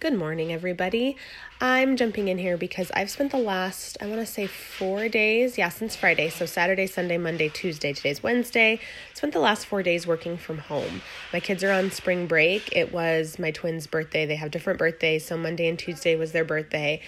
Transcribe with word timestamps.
Good 0.00 0.14
morning, 0.14 0.50
everybody. 0.50 1.18
I'm 1.60 1.94
jumping 1.94 2.28
in 2.28 2.38
here 2.38 2.56
because 2.56 2.90
I've 2.92 3.10
spent 3.10 3.32
the 3.32 3.36
last, 3.36 3.98
I 4.00 4.06
want 4.06 4.20
to 4.20 4.24
say 4.24 4.46
four 4.46 5.10
days, 5.10 5.58
yeah, 5.58 5.68
since 5.68 5.94
Friday. 5.94 6.30
So 6.30 6.46
Saturday, 6.46 6.86
Sunday, 6.86 7.18
Monday, 7.18 7.50
Tuesday. 7.50 7.92
Today's 7.92 8.22
Wednesday. 8.22 8.80
Spent 9.12 9.34
the 9.34 9.40
last 9.40 9.66
four 9.66 9.82
days 9.82 10.06
working 10.06 10.38
from 10.38 10.56
home. 10.56 11.02
My 11.34 11.40
kids 11.40 11.62
are 11.62 11.70
on 11.70 11.90
spring 11.90 12.26
break. 12.26 12.74
It 12.74 12.94
was 12.94 13.38
my 13.38 13.50
twins' 13.50 13.86
birthday. 13.86 14.24
They 14.24 14.36
have 14.36 14.50
different 14.50 14.78
birthdays. 14.78 15.26
So 15.26 15.36
Monday 15.36 15.68
and 15.68 15.78
Tuesday 15.78 16.16
was 16.16 16.32
their 16.32 16.46
birthday. 16.46 17.02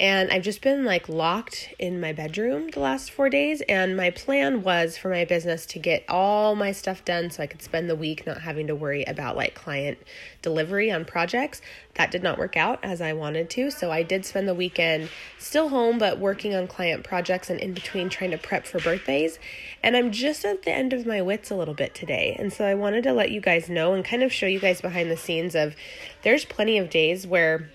And 0.00 0.30
I've 0.30 0.44
just 0.44 0.62
been 0.62 0.86
like 0.86 1.06
locked 1.10 1.74
in 1.78 2.00
my 2.00 2.14
bedroom 2.14 2.70
the 2.70 2.80
last 2.80 3.10
four 3.10 3.28
days. 3.28 3.60
And 3.68 3.94
my 3.94 4.08
plan 4.08 4.62
was 4.62 4.96
for 4.96 5.10
my 5.10 5.26
business 5.26 5.66
to 5.66 5.78
get 5.78 6.04
all 6.08 6.54
my 6.54 6.72
stuff 6.72 7.04
done 7.04 7.30
so 7.30 7.42
I 7.42 7.46
could 7.46 7.60
spend 7.60 7.90
the 7.90 7.96
week 7.96 8.26
not 8.26 8.40
having 8.40 8.68
to 8.68 8.74
worry 8.74 9.04
about 9.04 9.36
like 9.36 9.54
client 9.54 9.98
delivery 10.40 10.90
on 10.90 11.04
projects. 11.04 11.60
That 11.96 12.10
did 12.10 12.22
not 12.22 12.37
work 12.38 12.56
out 12.56 12.78
as 12.82 13.00
I 13.00 13.12
wanted 13.12 13.50
to. 13.50 13.70
So 13.70 13.90
I 13.90 14.02
did 14.02 14.24
spend 14.24 14.48
the 14.48 14.54
weekend 14.54 15.10
still 15.38 15.68
home, 15.68 15.98
but 15.98 16.18
working 16.18 16.54
on 16.54 16.66
client 16.66 17.04
projects 17.04 17.50
and 17.50 17.60
in 17.60 17.74
between 17.74 18.08
trying 18.08 18.30
to 18.30 18.38
prep 18.38 18.66
for 18.66 18.78
birthdays. 18.78 19.38
And 19.82 19.96
I'm 19.96 20.12
just 20.12 20.44
at 20.44 20.62
the 20.62 20.72
end 20.72 20.92
of 20.92 21.06
my 21.06 21.20
wits 21.20 21.50
a 21.50 21.56
little 21.56 21.74
bit 21.74 21.94
today. 21.94 22.36
And 22.38 22.52
so 22.52 22.64
I 22.64 22.74
wanted 22.74 23.02
to 23.04 23.12
let 23.12 23.30
you 23.30 23.40
guys 23.40 23.68
know 23.68 23.92
and 23.92 24.04
kind 24.04 24.22
of 24.22 24.32
show 24.32 24.46
you 24.46 24.60
guys 24.60 24.80
behind 24.80 25.10
the 25.10 25.16
scenes 25.16 25.54
of 25.54 25.74
there's 26.22 26.44
plenty 26.44 26.78
of 26.78 26.88
days 26.88 27.26
where 27.26 27.70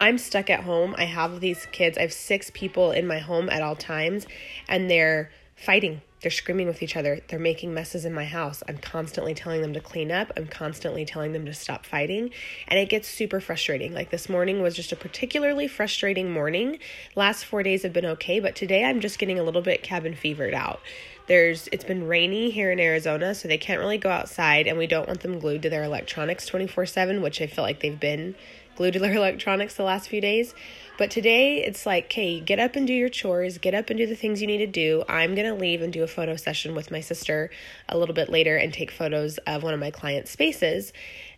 I'm 0.00 0.18
stuck 0.18 0.50
at 0.50 0.60
home. 0.60 0.94
I 0.96 1.04
have 1.04 1.40
these 1.40 1.66
kids. 1.66 1.98
I 1.98 2.02
have 2.02 2.12
six 2.12 2.50
people 2.52 2.90
in 2.90 3.06
my 3.06 3.18
home 3.18 3.48
at 3.50 3.62
all 3.62 3.76
times, 3.76 4.26
and 4.68 4.90
they're 4.90 5.30
fighting. 5.56 6.02
They're 6.20 6.30
screaming 6.30 6.68
with 6.68 6.82
each 6.82 6.96
other. 6.96 7.20
They're 7.28 7.38
making 7.38 7.74
messes 7.74 8.06
in 8.06 8.14
my 8.14 8.24
house. 8.24 8.62
I'm 8.66 8.78
constantly 8.78 9.34
telling 9.34 9.60
them 9.60 9.74
to 9.74 9.80
clean 9.80 10.10
up. 10.10 10.32
I'm 10.38 10.46
constantly 10.46 11.04
telling 11.04 11.32
them 11.32 11.44
to 11.44 11.52
stop 11.52 11.84
fighting. 11.84 12.30
And 12.66 12.78
it 12.78 12.88
gets 12.88 13.08
super 13.08 13.40
frustrating. 13.40 13.92
Like 13.92 14.10
this 14.10 14.30
morning 14.30 14.62
was 14.62 14.74
just 14.74 14.90
a 14.90 14.96
particularly 14.96 15.68
frustrating 15.68 16.32
morning. 16.32 16.78
Last 17.14 17.44
four 17.44 17.62
days 17.62 17.82
have 17.82 17.92
been 17.92 18.06
okay, 18.06 18.40
but 18.40 18.56
today 18.56 18.84
I'm 18.84 19.00
just 19.00 19.18
getting 19.18 19.38
a 19.38 19.42
little 19.42 19.60
bit 19.60 19.82
cabin 19.82 20.14
fevered 20.14 20.54
out. 20.54 20.80
There's 21.26 21.68
it's 21.72 21.84
been 21.84 22.06
rainy 22.06 22.50
here 22.50 22.70
in 22.70 22.80
Arizona, 22.80 23.34
so 23.34 23.46
they 23.46 23.58
can't 23.58 23.80
really 23.80 23.98
go 23.98 24.10
outside 24.10 24.66
and 24.66 24.78
we 24.78 24.86
don't 24.86 25.06
want 25.06 25.20
them 25.20 25.38
glued 25.38 25.62
to 25.62 25.70
their 25.70 25.84
electronics 25.84 26.48
24/7, 26.48 27.20
which 27.22 27.42
I 27.42 27.46
feel 27.46 27.64
like 27.64 27.80
they've 27.80 28.00
been 28.00 28.34
their 28.76 29.14
electronics 29.14 29.74
the 29.74 29.82
last 29.82 30.08
few 30.08 30.20
days. 30.20 30.54
But 30.96 31.10
today 31.10 31.64
it's 31.64 31.86
like, 31.86 32.04
okay, 32.06 32.40
get 32.40 32.58
up 32.58 32.76
and 32.76 32.86
do 32.86 32.92
your 32.92 33.08
chores, 33.08 33.58
get 33.58 33.74
up 33.74 33.90
and 33.90 33.98
do 33.98 34.06
the 34.06 34.14
things 34.14 34.40
you 34.40 34.46
need 34.46 34.58
to 34.58 34.66
do. 34.66 35.04
I'm 35.08 35.34
going 35.34 35.46
to 35.46 35.54
leave 35.54 35.82
and 35.82 35.92
do 35.92 36.02
a 36.02 36.06
photo 36.06 36.36
session 36.36 36.74
with 36.74 36.90
my 36.90 37.00
sister 37.00 37.50
a 37.88 37.98
little 37.98 38.14
bit 38.14 38.28
later 38.28 38.56
and 38.56 38.72
take 38.72 38.90
photos 38.90 39.38
of 39.38 39.62
one 39.62 39.74
of 39.74 39.80
my 39.80 39.90
clients' 39.90 40.30
spaces. 40.30 40.92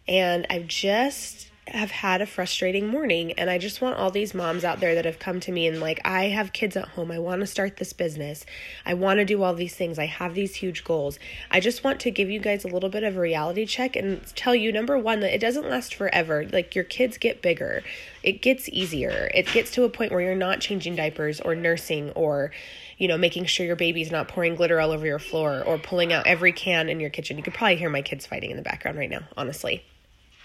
And 0.06 0.46
I've 0.50 0.66
just 0.66 1.50
have 1.68 1.90
had 1.90 2.22
a 2.22 2.26
frustrating 2.26 2.86
morning 2.86 3.32
and 3.32 3.50
I 3.50 3.58
just 3.58 3.80
want 3.80 3.96
all 3.96 4.12
these 4.12 4.34
moms 4.34 4.64
out 4.64 4.78
there 4.78 4.94
that 4.94 5.04
have 5.04 5.18
come 5.18 5.40
to 5.40 5.52
me 5.52 5.66
and 5.66 5.80
like 5.80 6.00
I 6.04 6.24
have 6.26 6.52
kids 6.52 6.76
at 6.76 6.88
home. 6.88 7.10
I 7.10 7.18
want 7.18 7.40
to 7.40 7.46
start 7.46 7.76
this 7.76 7.92
business. 7.92 8.46
I 8.84 8.94
want 8.94 9.18
to 9.18 9.24
do 9.24 9.42
all 9.42 9.52
these 9.52 9.74
things. 9.74 9.98
I 9.98 10.06
have 10.06 10.34
these 10.34 10.54
huge 10.54 10.84
goals. 10.84 11.18
I 11.50 11.58
just 11.58 11.82
want 11.82 11.98
to 12.00 12.10
give 12.12 12.30
you 12.30 12.38
guys 12.38 12.64
a 12.64 12.68
little 12.68 12.88
bit 12.88 13.02
of 13.02 13.16
a 13.16 13.20
reality 13.20 13.66
check 13.66 13.96
and 13.96 14.24
tell 14.36 14.54
you 14.54 14.70
number 14.70 14.96
1 14.96 15.20
that 15.20 15.34
it 15.34 15.40
doesn't 15.40 15.68
last 15.68 15.94
forever. 15.94 16.46
Like 16.52 16.76
your 16.76 16.84
kids 16.84 17.18
get 17.18 17.42
bigger. 17.42 17.82
It 18.22 18.42
gets 18.42 18.68
easier. 18.68 19.28
It 19.34 19.46
gets 19.52 19.72
to 19.72 19.82
a 19.82 19.88
point 19.88 20.12
where 20.12 20.20
you're 20.20 20.36
not 20.36 20.60
changing 20.60 20.94
diapers 20.94 21.40
or 21.40 21.56
nursing 21.56 22.10
or 22.12 22.52
you 22.98 23.08
know, 23.08 23.18
making 23.18 23.44
sure 23.44 23.66
your 23.66 23.76
baby's 23.76 24.10
not 24.10 24.26
pouring 24.26 24.54
glitter 24.54 24.80
all 24.80 24.90
over 24.90 25.04
your 25.04 25.18
floor 25.18 25.62
or 25.66 25.76
pulling 25.76 26.14
out 26.14 26.26
every 26.26 26.52
can 26.52 26.88
in 26.88 26.98
your 26.98 27.10
kitchen. 27.10 27.36
You 27.36 27.42
could 27.42 27.52
probably 27.52 27.76
hear 27.76 27.90
my 27.90 28.00
kids 28.00 28.24
fighting 28.24 28.50
in 28.50 28.56
the 28.56 28.62
background 28.62 28.96
right 28.96 29.10
now, 29.10 29.20
honestly. 29.36 29.84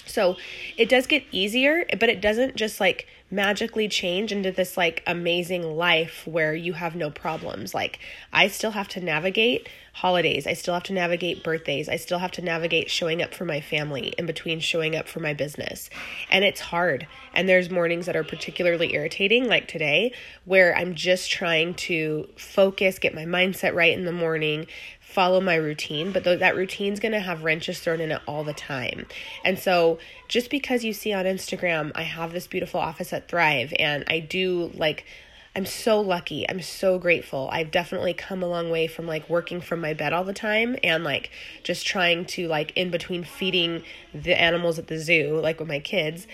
So 0.06 0.38
it 0.78 0.90
does 0.90 1.08
get 1.08 1.24
easier, 1.32 1.86
but 2.00 2.10
it 2.10 2.22
doesn't 2.22 2.56
just 2.56 2.80
like 2.80 3.08
magically 3.32 3.88
change 3.88 4.32
into 4.32 4.52
this 4.52 4.76
like 4.76 5.02
amazing 5.08 5.64
life 5.64 6.28
where 6.28 6.54
you 6.54 6.74
have 6.74 6.96
no 6.96 7.10
problems. 7.10 7.74
Like 7.74 8.00
I 8.34 8.50
still 8.50 8.72
have 8.72 8.90
to 8.90 9.02
navigate 9.02 9.70
holidays. 9.94 10.48
I 10.48 10.54
still 10.54 10.74
have 10.74 10.84
to 10.84 10.94
navigate 10.94 11.44
birthdays. 11.44 11.90
I 11.90 11.96
still 11.96 12.20
have 12.20 12.32
to 12.32 12.42
navigate 12.42 12.90
showing 12.90 13.22
up 13.22 13.34
for 13.34 13.46
my 13.46 13.62
family 13.62 14.14
in 14.18 14.26
between 14.26 14.60
showing 14.60 14.96
up 14.96 15.08
for 15.08 15.20
my 15.20 15.34
business. 15.34 15.90
And 16.30 16.44
it's 16.44 16.60
hard. 16.60 17.08
And 17.34 17.48
there's 17.48 17.70
mornings 17.70 18.06
that 18.06 18.16
are 18.16 18.24
particularly 18.24 18.94
irritating, 18.94 19.48
like 19.48 19.68
today, 19.68 20.14
where 20.46 20.76
I'm 20.76 20.96
just 20.96 21.32
trying 21.32 21.74
to 21.76 22.28
focus, 22.38 23.00
get 23.00 23.14
my 23.14 23.26
mindset 23.26 23.74
right 23.74 23.94
in 23.94 24.06
the 24.06 24.12
morning, 24.12 24.68
follow 25.12 25.42
my 25.42 25.56
routine, 25.56 26.12
but 26.12 26.24
th- 26.24 26.40
that 26.40 26.56
routine's 26.56 27.00
going 27.00 27.12
to 27.12 27.20
have 27.20 27.44
wrenches 27.44 27.80
thrown 27.80 28.00
in 28.00 28.12
it 28.12 28.22
all 28.28 28.44
the 28.44 28.54
time. 28.54 29.06
And 29.44 29.60
so, 29.60 30.00
just 30.28 30.50
because 30.50 30.84
you 30.84 30.94
see 30.94 31.14
on 31.14 31.26
Instagram, 31.26 31.92
I 31.96 32.04
have 32.04 32.32
this 32.32 32.48
beautiful 32.48 32.80
office 32.80 33.12
at 33.14 33.28
Thrive, 33.28 33.74
and 33.78 34.04
I 34.08 34.20
do 34.20 34.72
like, 34.74 35.06
I'm 35.54 35.66
so 35.66 36.00
lucky. 36.00 36.50
I'm 36.50 36.62
so 36.62 36.98
grateful. 36.98 37.50
I've 37.52 37.72
definitely 37.72 38.14
come 38.14 38.42
a 38.42 38.48
long 38.48 38.70
way 38.70 38.88
from 38.88 39.06
like 39.06 39.30
working 39.30 39.60
from 39.60 39.82
my 39.82 39.94
bed 39.94 40.14
all 40.14 40.24
the 40.24 40.34
time 40.34 40.78
and 40.82 41.04
like 41.04 41.30
just 41.64 41.86
trying 41.86 42.24
to 42.28 42.48
like 42.48 42.72
in 42.78 42.90
between 42.90 43.26
feeding 43.26 43.84
the 44.14 44.40
animals 44.40 44.80
at 44.80 44.88
the 44.88 44.98
zoo, 44.98 45.42
like 45.42 45.60
with 45.60 45.68
my 45.68 45.80
kids. 45.80 46.26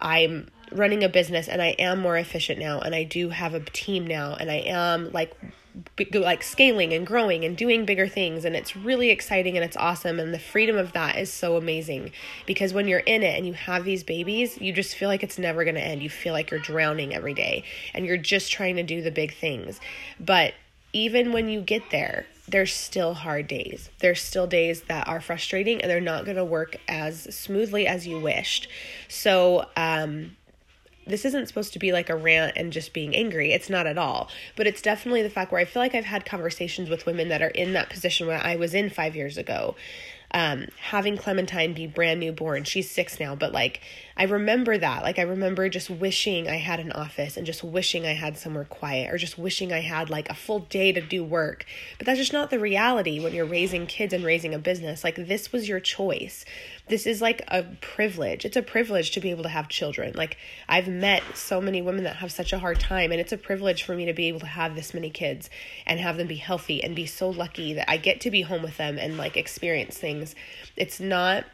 I'm 0.00 0.48
running 0.72 1.04
a 1.04 1.10
business 1.10 1.46
and 1.46 1.60
I 1.60 1.68
am 1.78 2.00
more 2.00 2.16
efficient 2.16 2.58
now 2.58 2.80
and 2.80 2.94
I 2.94 3.04
do 3.04 3.28
have 3.28 3.52
a 3.52 3.60
team 3.60 4.06
now 4.06 4.34
and 4.34 4.50
I 4.50 4.60
am 4.66 5.12
like 5.12 5.36
like 6.12 6.42
scaling 6.42 6.92
and 6.92 7.06
growing 7.06 7.44
and 7.44 7.56
doing 7.56 7.84
bigger 7.84 8.06
things 8.06 8.44
and 8.44 8.54
it's 8.54 8.76
really 8.76 9.10
exciting 9.10 9.56
and 9.56 9.64
it's 9.64 9.76
awesome 9.76 10.20
and 10.20 10.32
the 10.32 10.38
freedom 10.38 10.76
of 10.76 10.92
that 10.92 11.18
is 11.18 11.32
so 11.32 11.56
amazing. 11.56 12.12
Because 12.46 12.72
when 12.72 12.88
you're 12.88 13.00
in 13.00 13.22
it 13.22 13.36
and 13.36 13.46
you 13.46 13.52
have 13.54 13.84
these 13.84 14.04
babies 14.04 14.60
you 14.60 14.72
just 14.72 14.94
feel 14.94 15.08
like 15.08 15.22
it's 15.22 15.38
never 15.38 15.64
going 15.64 15.74
to 15.74 15.84
end. 15.84 16.02
You 16.02 16.10
feel 16.10 16.32
like 16.32 16.50
you're 16.50 16.60
drowning 16.60 17.14
every 17.14 17.34
day 17.34 17.64
and 17.92 18.06
you're 18.06 18.16
just 18.16 18.52
trying 18.52 18.76
to 18.76 18.82
do 18.82 19.02
the 19.02 19.10
big 19.10 19.34
things. 19.34 19.80
But 20.20 20.54
even 20.92 21.32
when 21.32 21.48
you 21.48 21.60
get 21.60 21.90
there 21.90 22.26
there's 22.46 22.74
still 22.74 23.14
hard 23.14 23.48
days. 23.48 23.90
There's 24.00 24.20
still 24.20 24.46
days 24.46 24.82
that 24.82 25.08
are 25.08 25.20
frustrating 25.20 25.80
and 25.80 25.90
they're 25.90 26.00
not 26.00 26.24
going 26.24 26.36
to 26.36 26.44
work 26.44 26.76
as 26.86 27.34
smoothly 27.34 27.86
as 27.86 28.06
you 28.06 28.18
wished. 28.18 28.68
So 29.08 29.66
um 29.76 30.36
this 31.06 31.24
isn't 31.24 31.48
supposed 31.48 31.72
to 31.72 31.78
be 31.78 31.92
like 31.92 32.10
a 32.10 32.16
rant 32.16 32.54
and 32.56 32.72
just 32.72 32.92
being 32.92 33.14
angry. 33.14 33.52
It's 33.52 33.70
not 33.70 33.86
at 33.86 33.98
all. 33.98 34.30
But 34.56 34.66
it's 34.66 34.82
definitely 34.82 35.22
the 35.22 35.30
fact 35.30 35.52
where 35.52 35.60
I 35.60 35.64
feel 35.64 35.82
like 35.82 35.94
I've 35.94 36.04
had 36.04 36.24
conversations 36.24 36.88
with 36.88 37.06
women 37.06 37.28
that 37.28 37.42
are 37.42 37.48
in 37.48 37.72
that 37.74 37.90
position 37.90 38.26
where 38.26 38.40
I 38.42 38.56
was 38.56 38.74
in 38.74 38.90
five 38.90 39.14
years 39.14 39.36
ago 39.36 39.74
um, 40.34 40.66
having 40.80 41.16
Clementine 41.16 41.74
be 41.74 41.86
brand 41.86 42.18
new 42.18 42.32
born. 42.32 42.64
She's 42.64 42.90
six 42.90 43.20
now, 43.20 43.36
but 43.36 43.52
like 43.52 43.80
I 44.16 44.24
remember 44.24 44.78
that. 44.78 45.02
Like 45.02 45.18
I 45.18 45.22
remember 45.22 45.68
just 45.68 45.90
wishing 45.90 46.48
I 46.48 46.56
had 46.56 46.78
an 46.78 46.92
office 46.92 47.36
and 47.36 47.44
just 47.44 47.64
wishing 47.64 48.06
I 48.06 48.12
had 48.12 48.38
somewhere 48.38 48.64
quiet 48.64 49.12
or 49.12 49.18
just 49.18 49.36
wishing 49.36 49.72
I 49.72 49.80
had 49.80 50.08
like 50.08 50.30
a 50.30 50.34
full 50.34 50.60
day 50.60 50.92
to 50.92 51.00
do 51.00 51.24
work. 51.24 51.66
But 51.98 52.06
that's 52.06 52.20
just 52.20 52.32
not 52.32 52.50
the 52.50 52.60
reality 52.60 53.18
when 53.18 53.34
you're 53.34 53.44
raising 53.44 53.86
kids 53.86 54.12
and 54.12 54.24
raising 54.24 54.54
a 54.54 54.58
business. 54.58 55.02
Like 55.02 55.16
this 55.16 55.50
was 55.52 55.68
your 55.68 55.80
choice. 55.80 56.44
This 56.86 57.06
is 57.06 57.20
like 57.20 57.42
a 57.48 57.64
privilege. 57.80 58.44
It's 58.44 58.56
a 58.56 58.62
privilege 58.62 59.10
to 59.12 59.20
be 59.20 59.32
able 59.32 59.42
to 59.42 59.48
have 59.48 59.68
children. 59.68 60.12
Like 60.14 60.36
I've 60.68 60.86
met 60.86 61.22
so 61.34 61.60
many 61.60 61.82
women 61.82 62.04
that 62.04 62.16
have 62.16 62.30
such 62.30 62.52
a 62.52 62.58
hard 62.60 62.78
time 62.78 63.10
and 63.10 63.20
it's 63.20 63.32
a 63.32 63.38
privilege 63.38 63.82
for 63.82 63.96
me 63.96 64.04
to 64.06 64.12
be 64.12 64.28
able 64.28 64.40
to 64.40 64.46
have 64.46 64.76
this 64.76 64.94
many 64.94 65.10
kids 65.10 65.50
and 65.86 65.98
have 65.98 66.18
them 66.18 66.28
be 66.28 66.36
healthy 66.36 66.84
and 66.84 66.94
be 66.94 67.06
so 67.06 67.30
lucky 67.30 67.72
that 67.74 67.90
I 67.90 67.96
get 67.96 68.20
to 68.20 68.30
be 68.30 68.42
home 68.42 68.62
with 68.62 68.76
them 68.76 68.96
and 68.96 69.16
like 69.16 69.36
experience 69.36 69.98
things. 69.98 70.36
It's 70.76 71.00
not 71.00 71.46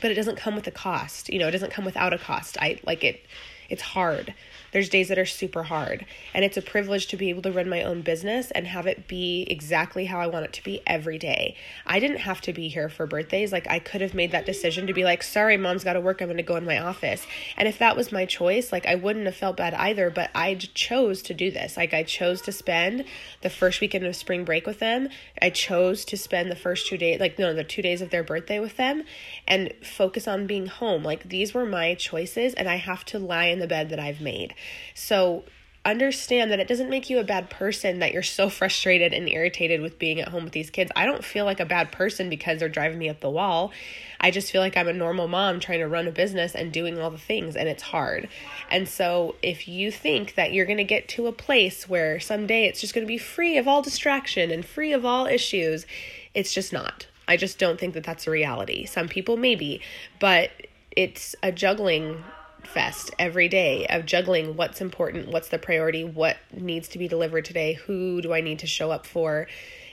but 0.00 0.10
it 0.10 0.14
doesn't 0.14 0.36
come 0.36 0.54
with 0.54 0.66
a 0.66 0.70
cost. 0.70 1.28
You 1.28 1.38
know, 1.38 1.48
it 1.48 1.52
doesn't 1.52 1.72
come 1.72 1.84
without 1.84 2.12
a 2.12 2.18
cost. 2.18 2.56
I 2.60 2.80
like 2.84 3.04
it 3.04 3.24
it's 3.68 3.82
hard. 3.82 4.34
There's 4.72 4.88
days 4.90 5.08
that 5.08 5.18
are 5.18 5.24
super 5.24 5.62
hard. 5.62 6.04
And 6.34 6.44
it's 6.44 6.58
a 6.58 6.62
privilege 6.62 7.06
to 7.06 7.16
be 7.16 7.30
able 7.30 7.40
to 7.42 7.52
run 7.52 7.68
my 7.68 7.82
own 7.82 8.02
business 8.02 8.50
and 8.50 8.66
have 8.66 8.86
it 8.86 9.08
be 9.08 9.46
exactly 9.48 10.04
how 10.04 10.20
I 10.20 10.26
want 10.26 10.44
it 10.44 10.52
to 10.54 10.64
be 10.64 10.82
every 10.86 11.16
day. 11.16 11.56
I 11.86 11.98
didn't 11.98 12.18
have 12.18 12.42
to 12.42 12.52
be 12.52 12.68
here 12.68 12.90
for 12.90 13.06
birthdays. 13.06 13.52
Like, 13.52 13.66
I 13.70 13.78
could 13.78 14.02
have 14.02 14.12
made 14.12 14.32
that 14.32 14.44
decision 14.44 14.86
to 14.86 14.92
be 14.92 15.04
like, 15.04 15.22
sorry, 15.22 15.56
mom's 15.56 15.82
got 15.82 15.94
to 15.94 16.00
work. 16.00 16.20
I'm 16.20 16.26
going 16.26 16.36
to 16.36 16.42
go 16.42 16.56
in 16.56 16.66
my 16.66 16.78
office. 16.78 17.26
And 17.56 17.66
if 17.66 17.78
that 17.78 17.96
was 17.96 18.12
my 18.12 18.26
choice, 18.26 18.70
like, 18.70 18.84
I 18.86 18.96
wouldn't 18.96 19.24
have 19.24 19.36
felt 19.36 19.56
bad 19.56 19.72
either. 19.72 20.10
But 20.10 20.30
I 20.34 20.56
chose 20.56 21.22
to 21.22 21.32
do 21.32 21.50
this. 21.50 21.78
Like, 21.78 21.94
I 21.94 22.02
chose 22.02 22.42
to 22.42 22.52
spend 22.52 23.04
the 23.40 23.48
first 23.50 23.80
weekend 23.80 24.04
of 24.04 24.14
spring 24.14 24.44
break 24.44 24.66
with 24.66 24.78
them. 24.78 25.08
I 25.40 25.50
chose 25.50 26.04
to 26.06 26.18
spend 26.18 26.50
the 26.50 26.56
first 26.56 26.86
two 26.86 26.98
days, 26.98 27.18
like, 27.18 27.38
no, 27.38 27.54
the 27.54 27.64
two 27.64 27.82
days 27.82 28.02
of 28.02 28.10
their 28.10 28.24
birthday 28.24 28.58
with 28.58 28.76
them 28.76 29.04
and 29.48 29.72
focus 29.82 30.28
on 30.28 30.46
being 30.46 30.66
home. 30.66 31.02
Like, 31.02 31.30
these 31.30 31.54
were 31.54 31.64
my 31.64 31.94
choices. 31.94 32.52
And 32.52 32.68
I 32.68 32.76
have 32.76 33.04
to 33.06 33.18
lie 33.18 33.46
the 33.58 33.66
bed 33.66 33.90
that 33.90 33.98
I've 33.98 34.20
made. 34.20 34.54
So 34.94 35.44
understand 35.86 36.50
that 36.50 36.58
it 36.58 36.66
doesn't 36.66 36.90
make 36.90 37.08
you 37.08 37.20
a 37.20 37.24
bad 37.24 37.48
person 37.48 38.00
that 38.00 38.12
you're 38.12 38.22
so 38.22 38.48
frustrated 38.50 39.14
and 39.14 39.28
irritated 39.28 39.80
with 39.80 39.98
being 39.98 40.20
at 40.20 40.28
home 40.28 40.44
with 40.44 40.52
these 40.52 40.68
kids. 40.68 40.90
I 40.96 41.06
don't 41.06 41.24
feel 41.24 41.44
like 41.44 41.60
a 41.60 41.64
bad 41.64 41.92
person 41.92 42.28
because 42.28 42.58
they're 42.58 42.68
driving 42.68 42.98
me 42.98 43.08
up 43.08 43.20
the 43.20 43.30
wall. 43.30 43.72
I 44.20 44.30
just 44.30 44.50
feel 44.50 44.60
like 44.60 44.76
I'm 44.76 44.88
a 44.88 44.92
normal 44.92 45.28
mom 45.28 45.60
trying 45.60 45.78
to 45.80 45.88
run 45.88 46.08
a 46.08 46.10
business 46.10 46.54
and 46.54 46.72
doing 46.72 46.98
all 46.98 47.10
the 47.10 47.18
things, 47.18 47.54
and 47.54 47.68
it's 47.68 47.82
hard. 47.82 48.28
And 48.70 48.88
so, 48.88 49.36
if 49.42 49.68
you 49.68 49.92
think 49.92 50.34
that 50.34 50.52
you're 50.52 50.64
going 50.64 50.78
to 50.78 50.84
get 50.84 51.06
to 51.10 51.26
a 51.26 51.32
place 51.32 51.88
where 51.88 52.18
someday 52.18 52.64
it's 52.64 52.80
just 52.80 52.94
going 52.94 53.06
to 53.06 53.08
be 53.08 53.18
free 53.18 53.58
of 53.58 53.68
all 53.68 53.82
distraction 53.82 54.50
and 54.50 54.64
free 54.64 54.92
of 54.92 55.04
all 55.04 55.26
issues, 55.26 55.86
it's 56.34 56.52
just 56.52 56.72
not. 56.72 57.06
I 57.28 57.36
just 57.36 57.58
don't 57.58 57.78
think 57.78 57.94
that 57.94 58.04
that's 58.04 58.26
a 58.26 58.30
reality. 58.30 58.86
Some 58.86 59.08
people 59.08 59.36
maybe, 59.36 59.82
but 60.18 60.50
it's 60.92 61.36
a 61.42 61.52
juggling 61.52 62.24
fest 62.64 63.10
every 63.18 63.48
day 63.48 63.86
of 63.86 64.06
juggling 64.06 64.56
what's 64.56 64.80
important, 64.80 65.28
what's 65.28 65.48
the 65.48 65.58
priority, 65.58 66.04
what 66.04 66.36
needs 66.52 66.88
to 66.88 66.98
be 66.98 67.08
delivered 67.08 67.44
today, 67.44 67.74
who 67.74 68.20
do 68.20 68.32
I 68.32 68.40
need 68.40 68.58
to 68.60 68.66
show 68.66 68.90
up 68.90 69.06
for 69.06 69.46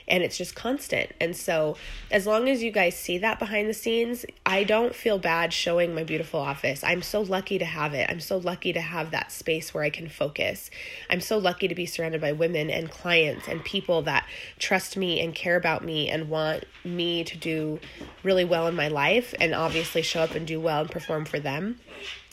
and 0.06 0.22
it's 0.22 0.36
just 0.36 0.54
constant. 0.54 1.12
And 1.20 1.36
so, 1.36 1.76
as 2.10 2.26
long 2.26 2.48
as 2.48 2.62
you 2.62 2.70
guys 2.70 2.96
see 2.96 3.18
that 3.18 3.38
behind 3.38 3.68
the 3.68 3.74
scenes, 3.74 4.26
I 4.44 4.64
don't 4.64 4.94
feel 4.94 5.18
bad 5.18 5.52
showing 5.52 5.94
my 5.94 6.04
beautiful 6.04 6.40
office. 6.40 6.84
I'm 6.84 7.02
so 7.02 7.20
lucky 7.20 7.58
to 7.58 7.64
have 7.64 7.94
it. 7.94 8.08
I'm 8.10 8.20
so 8.20 8.36
lucky 8.36 8.72
to 8.72 8.80
have 8.80 9.10
that 9.10 9.32
space 9.32 9.72
where 9.72 9.82
I 9.82 9.90
can 9.90 10.08
focus. 10.08 10.70
I'm 11.08 11.20
so 11.20 11.38
lucky 11.38 11.68
to 11.68 11.74
be 11.74 11.86
surrounded 11.86 12.20
by 12.20 12.32
women 12.32 12.70
and 12.70 12.90
clients 12.90 13.48
and 13.48 13.64
people 13.64 14.02
that 14.02 14.26
trust 14.58 14.96
me 14.96 15.20
and 15.20 15.34
care 15.34 15.56
about 15.56 15.84
me 15.84 16.10
and 16.10 16.28
want 16.28 16.64
me 16.84 17.24
to 17.24 17.36
do 17.36 17.80
really 18.22 18.44
well 18.44 18.66
in 18.66 18.76
my 18.76 18.88
life 18.88 19.34
and 19.40 19.54
obviously 19.54 20.02
show 20.02 20.20
up 20.20 20.34
and 20.34 20.46
do 20.46 20.60
well 20.60 20.82
and 20.82 20.90
perform 20.90 21.24
for 21.24 21.40
them. 21.40 21.80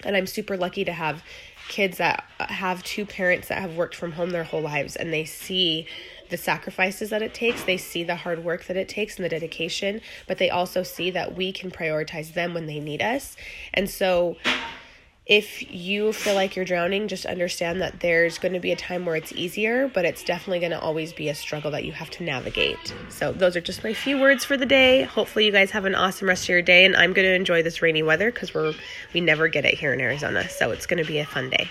And 0.03 0.17
I'm 0.17 0.27
super 0.27 0.57
lucky 0.57 0.83
to 0.85 0.93
have 0.93 1.23
kids 1.67 1.97
that 1.97 2.25
have 2.39 2.83
two 2.83 3.05
parents 3.05 3.47
that 3.47 3.61
have 3.61 3.75
worked 3.75 3.95
from 3.95 4.13
home 4.13 4.31
their 4.31 4.43
whole 4.43 4.61
lives 4.61 4.95
and 4.95 5.13
they 5.13 5.25
see 5.25 5.87
the 6.29 6.37
sacrifices 6.37 7.09
that 7.09 7.21
it 7.21 7.33
takes. 7.33 7.63
They 7.63 7.77
see 7.77 8.03
the 8.03 8.15
hard 8.15 8.43
work 8.43 8.65
that 8.65 8.77
it 8.77 8.89
takes 8.89 9.17
and 9.17 9.25
the 9.25 9.29
dedication, 9.29 10.01
but 10.27 10.37
they 10.37 10.49
also 10.49 10.81
see 10.81 11.11
that 11.11 11.35
we 11.35 11.51
can 11.51 11.69
prioritize 11.69 12.33
them 12.33 12.53
when 12.53 12.65
they 12.65 12.79
need 12.79 13.01
us. 13.01 13.35
And 13.73 13.89
so 13.89 14.37
if 15.25 15.71
you 15.71 16.13
feel 16.13 16.33
like 16.33 16.55
you're 16.55 16.65
drowning, 16.65 17.07
just 17.07 17.25
understand 17.25 17.81
that 17.81 17.99
there's 17.99 18.39
going 18.39 18.53
to 18.53 18.59
be 18.59 18.71
a 18.71 18.75
time 18.75 19.05
where 19.05 19.15
it's 19.15 19.31
easier, 19.33 19.87
but 19.87 20.03
it's 20.03 20.23
definitely 20.23 20.59
going 20.59 20.71
to 20.71 20.79
always 20.79 21.13
be 21.13 21.29
a 21.29 21.35
struggle 21.35 21.71
that 21.71 21.85
you 21.85 21.91
have 21.91 22.09
to 22.11 22.23
navigate. 22.23 22.93
So, 23.09 23.31
those 23.31 23.55
are 23.55 23.61
just 23.61 23.83
my 23.83 23.93
few 23.93 24.19
words 24.19 24.43
for 24.43 24.57
the 24.57 24.65
day. 24.65 25.03
Hopefully, 25.03 25.45
you 25.45 25.51
guys 25.51 25.71
have 25.71 25.85
an 25.85 25.95
awesome 25.95 26.27
rest 26.27 26.45
of 26.45 26.49
your 26.49 26.61
day, 26.61 26.85
and 26.85 26.95
I'm 26.95 27.13
going 27.13 27.27
to 27.27 27.35
enjoy 27.35 27.63
this 27.63 27.81
rainy 27.81 28.03
weather 28.03 28.31
because 28.31 28.53
we're 28.53 28.73
we 29.13 29.21
never 29.21 29.47
get 29.47 29.65
it 29.65 29.75
here 29.75 29.93
in 29.93 30.01
Arizona, 30.01 30.49
so 30.49 30.71
it's 30.71 30.85
going 30.85 31.03
to 31.03 31.07
be 31.07 31.19
a 31.19 31.25
fun 31.25 31.49
day. 31.49 31.69